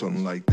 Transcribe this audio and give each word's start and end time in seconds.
goes 0.00 0.08
a 0.08 0.12
little 0.12 0.20
something 0.20 0.24
like 0.24 0.49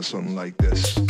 this. 0.00 0.08
something 0.08 0.34
like 0.34 0.56
this. 0.56 1.09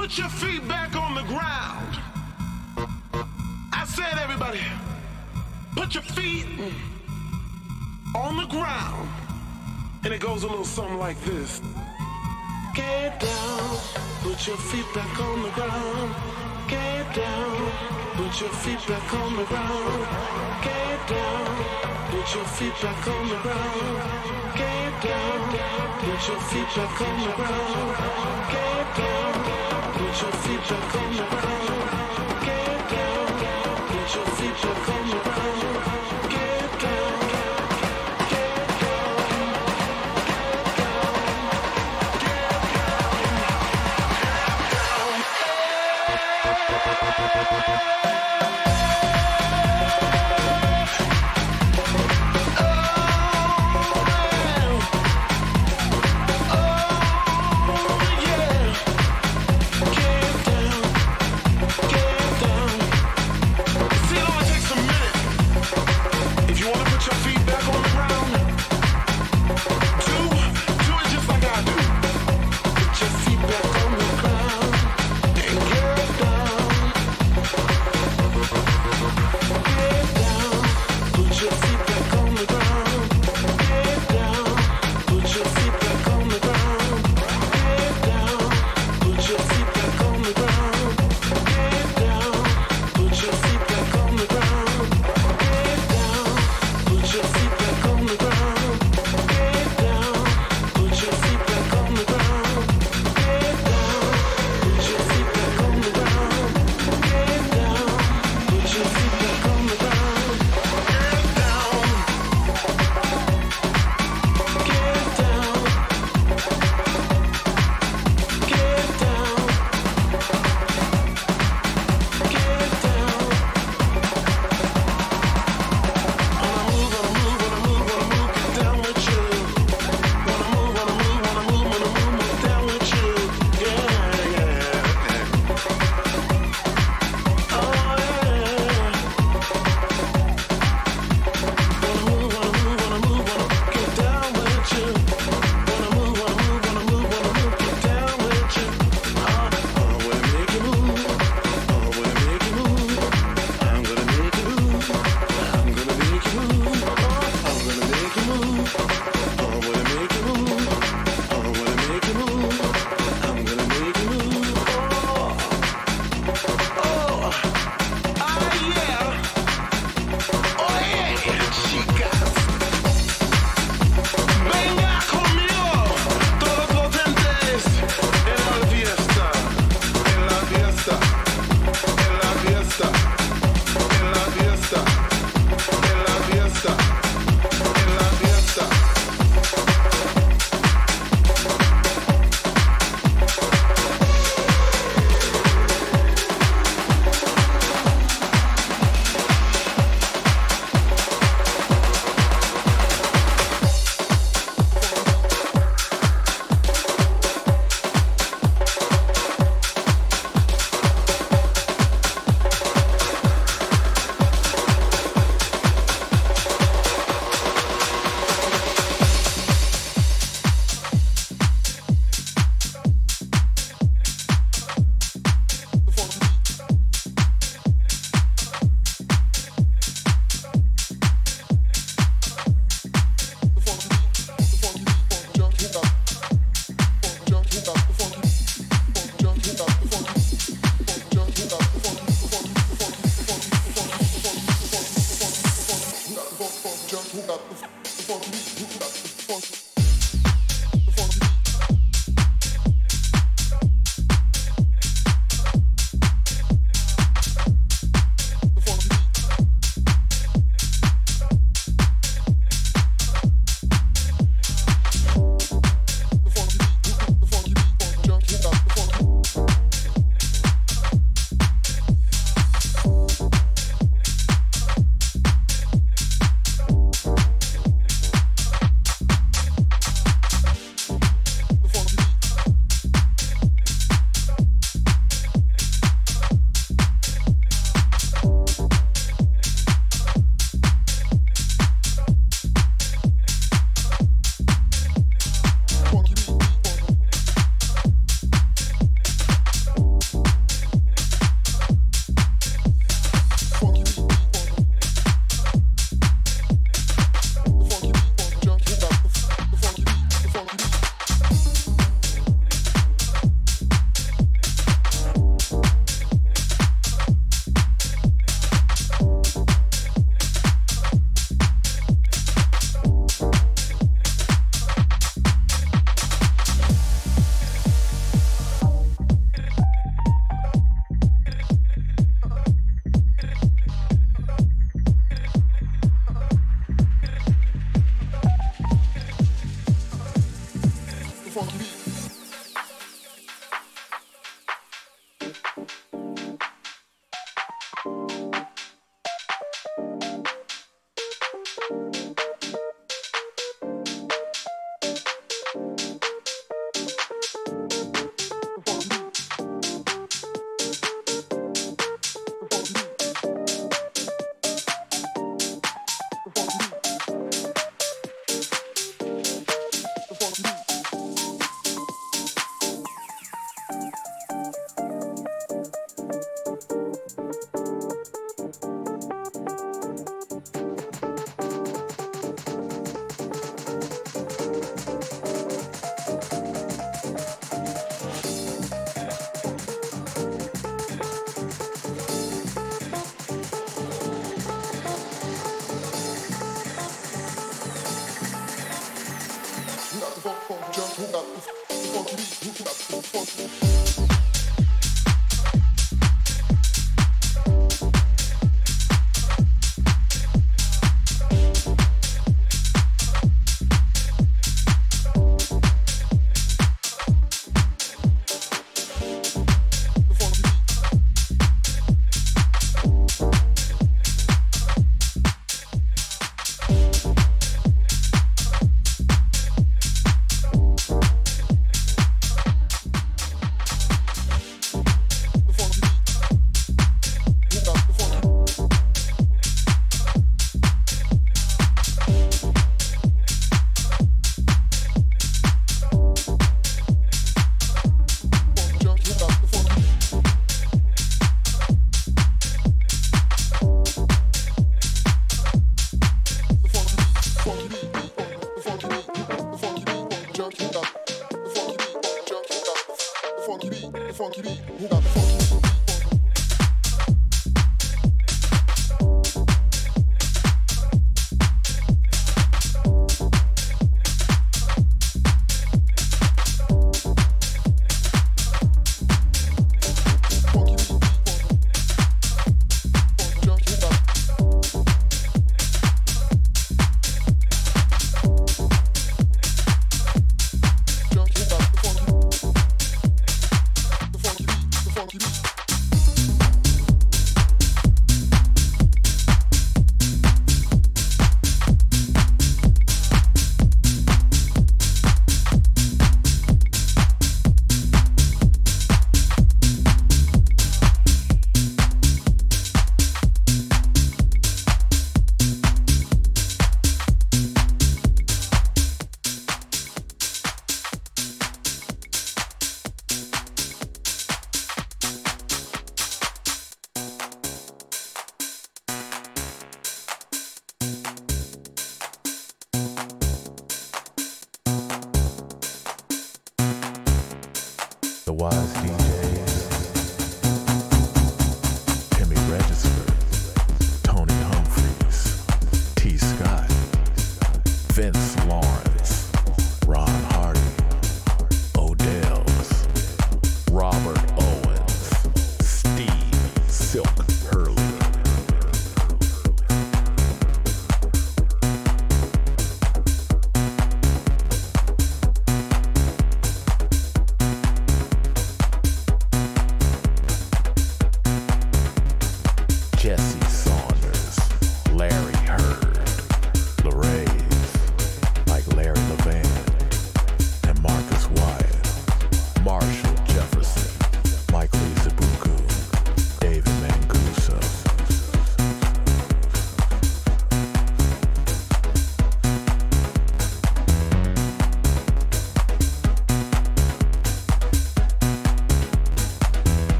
Put 0.00 0.16
your 0.16 0.30
feet 0.30 0.66
back 0.66 0.96
on 0.96 1.14
the 1.14 1.22
ground. 1.24 1.98
I 3.70 3.84
said 3.84 4.16
everybody, 4.18 4.62
put 5.76 5.92
your 5.92 6.02
feet 6.02 6.46
on 8.16 8.38
the 8.38 8.46
ground. 8.46 9.06
And 10.02 10.14
it 10.14 10.20
goes 10.22 10.42
a 10.44 10.46
little 10.46 10.64
something 10.64 10.98
like 10.98 11.20
this. 11.24 11.60
Get 12.74 13.20
down, 13.20 13.76
put 14.22 14.46
your 14.46 14.56
feet 14.56 14.86
back 14.94 15.20
on 15.20 15.42
the 15.42 15.50
ground. 15.50 16.14
Get 16.66 17.14
down. 17.14 17.70
Put 18.14 18.40
your 18.40 18.50
feet 18.64 18.80
back 18.88 19.12
on 19.12 19.36
the 19.36 19.44
ground. 19.44 20.06
Get 20.64 21.08
down. 21.08 21.64
Put 22.10 22.34
your 22.34 22.44
feet 22.56 22.74
back 22.80 23.06
on 23.06 23.28
the 23.28 23.36
ground. 23.42 24.56
Get 24.56 25.02
down. 25.02 25.89
Put 26.00 26.28
your 26.28 26.40
feet 26.40 26.64
back 26.76 27.00
on 27.02 27.20
the 27.20 27.32
ground. 27.36 27.96
Get 28.50 28.86
down. 28.96 29.34
Put 29.92 30.22
your 30.22 30.32
feet 30.42 30.62
back 30.68 30.94
on 30.96 31.12
the 31.12 31.24
ground. 31.28 32.44
Get 32.44 32.90
down. 32.90 33.88
Put 33.88 34.14
your 34.14 34.26
feet 34.36 34.62
back 34.62 34.66
on 34.66 34.72
the 34.72 34.84
ground. 34.84 34.99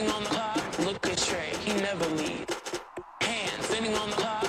Standing 0.00 0.16
on 0.16 0.24
the 0.24 0.30
clock, 0.30 0.78
look 0.78 1.06
at 1.08 1.18
Trey. 1.18 1.52
He 1.62 1.74
never 1.74 2.06
leaves. 2.16 2.80
Hands, 3.20 3.66
standing 3.66 3.94
on 3.96 4.08
the 4.08 4.16
clock. 4.16 4.39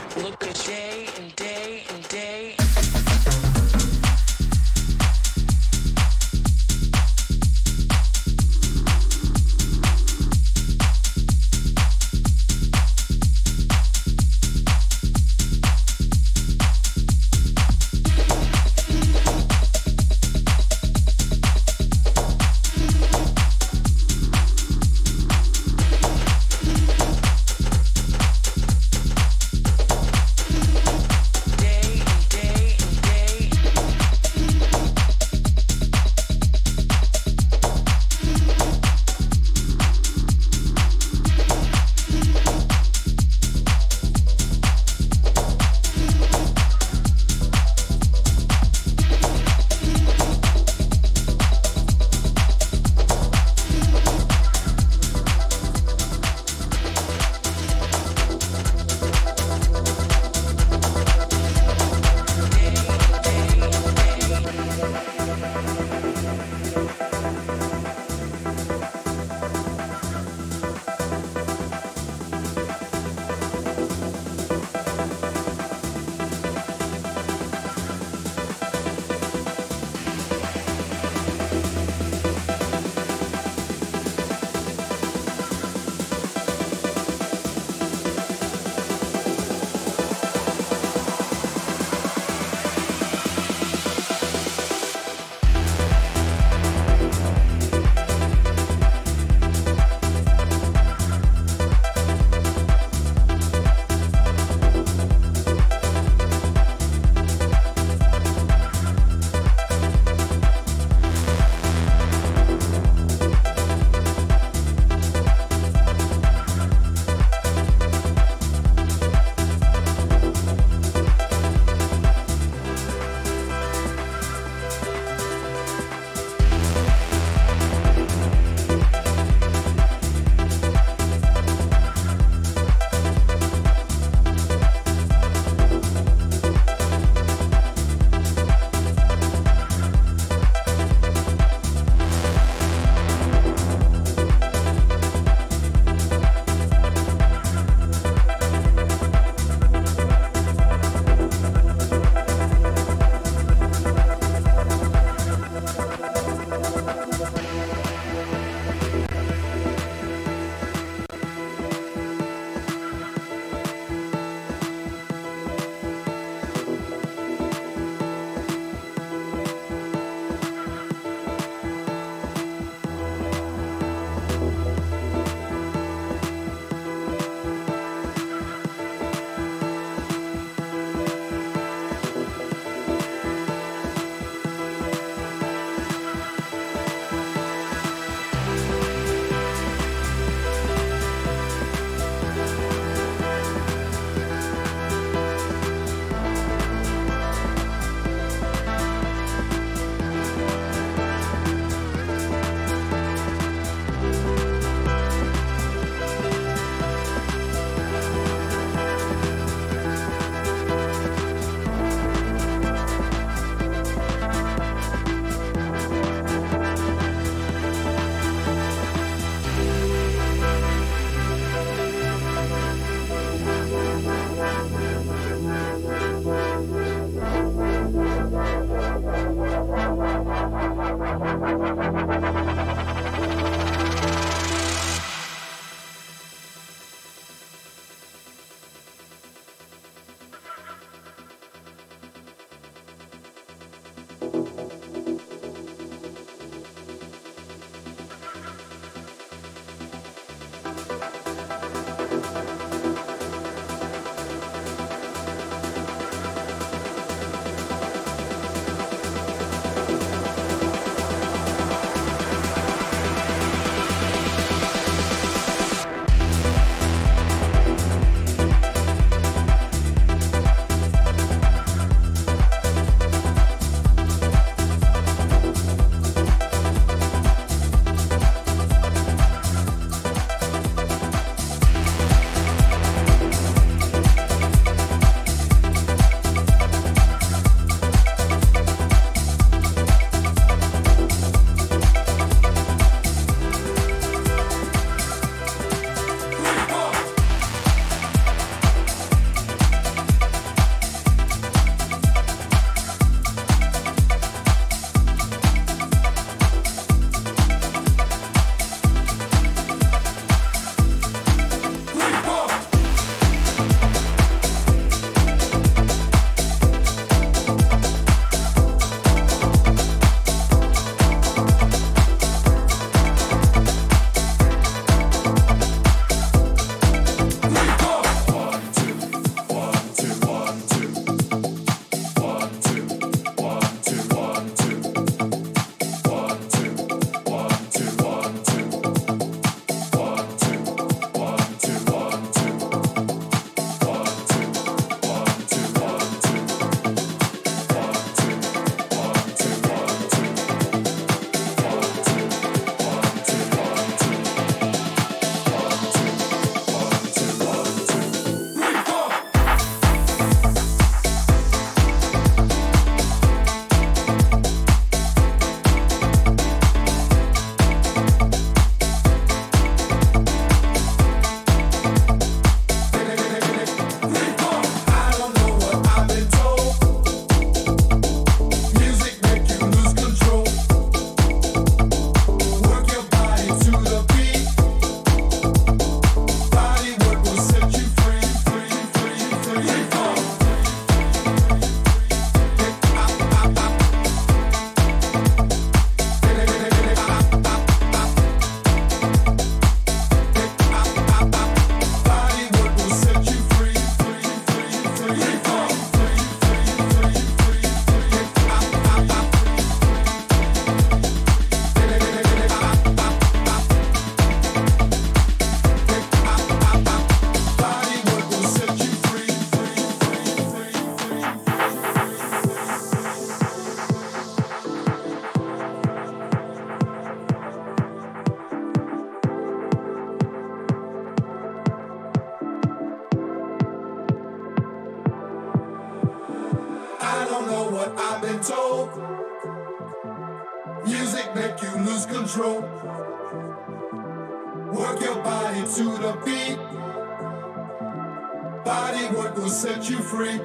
Set 449.62 449.88
you 449.92 450.00
free. 450.00 450.42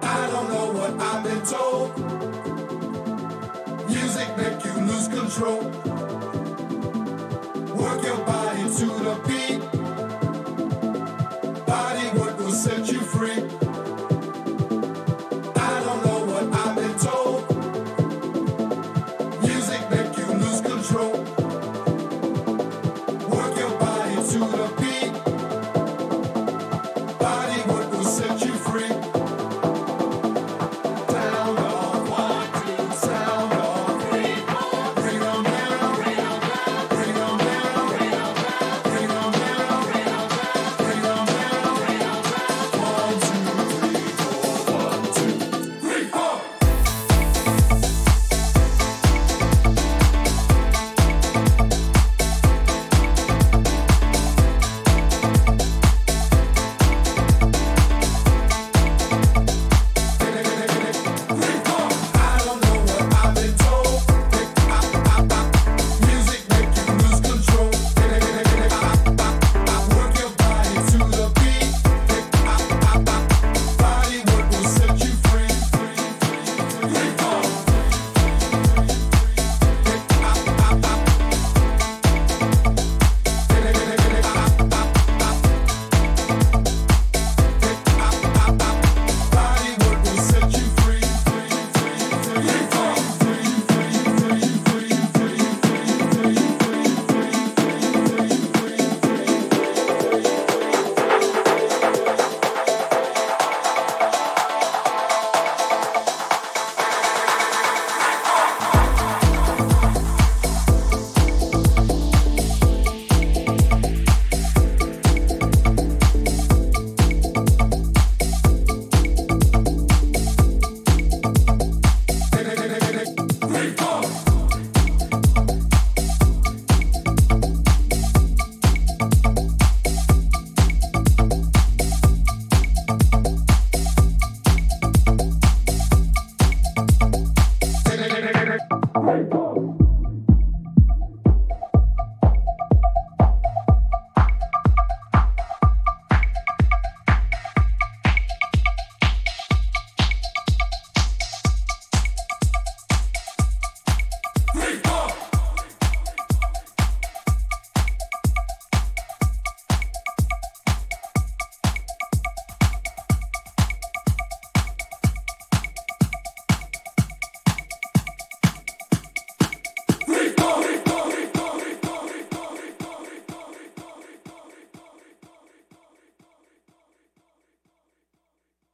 I 0.00 0.28
don't 0.30 0.48
know 0.48 0.70
what 0.78 0.92
I've 1.00 1.24
been 1.24 1.42
told. 1.44 1.98
Music 3.88 4.36
make 4.36 4.64
you 4.64 4.72
lose 4.82 5.08
control. 5.08 5.89